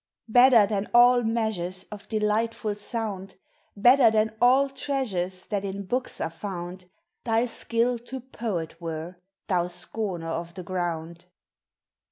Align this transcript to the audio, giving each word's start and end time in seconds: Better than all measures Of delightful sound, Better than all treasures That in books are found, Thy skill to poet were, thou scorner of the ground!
Better 0.29 0.65
than 0.65 0.89
all 0.95 1.21
measures 1.21 1.83
Of 1.91 2.09
delightful 2.09 2.73
sound, 2.73 3.35
Better 3.77 4.09
than 4.09 4.35
all 4.41 4.67
treasures 4.67 5.45
That 5.45 5.63
in 5.63 5.85
books 5.85 6.19
are 6.19 6.31
found, 6.31 6.89
Thy 7.23 7.45
skill 7.45 7.99
to 7.99 8.19
poet 8.19 8.81
were, 8.81 9.17
thou 9.45 9.67
scorner 9.67 10.29
of 10.31 10.55
the 10.55 10.63
ground! 10.63 11.25